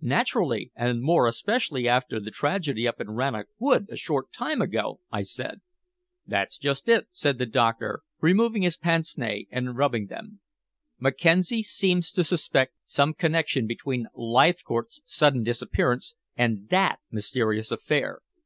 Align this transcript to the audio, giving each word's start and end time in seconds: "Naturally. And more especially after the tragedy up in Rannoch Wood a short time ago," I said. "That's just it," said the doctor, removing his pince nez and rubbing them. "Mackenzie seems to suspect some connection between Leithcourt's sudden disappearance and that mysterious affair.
"Naturally. 0.00 0.72
And 0.74 1.02
more 1.02 1.26
especially 1.26 1.86
after 1.86 2.18
the 2.18 2.30
tragedy 2.30 2.88
up 2.88 2.98
in 2.98 3.10
Rannoch 3.10 3.48
Wood 3.58 3.88
a 3.92 3.96
short 3.98 4.32
time 4.32 4.62
ago," 4.62 5.00
I 5.10 5.20
said. 5.20 5.60
"That's 6.26 6.56
just 6.56 6.88
it," 6.88 7.08
said 7.12 7.36
the 7.36 7.44
doctor, 7.44 8.00
removing 8.18 8.62
his 8.62 8.78
pince 8.78 9.18
nez 9.18 9.44
and 9.50 9.76
rubbing 9.76 10.06
them. 10.06 10.40
"Mackenzie 10.98 11.62
seems 11.62 12.10
to 12.12 12.24
suspect 12.24 12.72
some 12.86 13.12
connection 13.12 13.66
between 13.66 14.06
Leithcourt's 14.14 15.02
sudden 15.04 15.42
disappearance 15.42 16.14
and 16.38 16.70
that 16.70 17.00
mysterious 17.10 17.70
affair. 17.70 18.20